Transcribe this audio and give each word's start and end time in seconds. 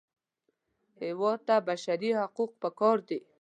هېواد 1.01 1.39
ته 1.47 1.55
بشري 1.67 2.09
حقوق 2.21 2.51
پکار 2.63 2.97
دي 3.07 3.19